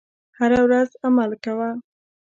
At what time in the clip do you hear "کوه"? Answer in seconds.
1.43-1.69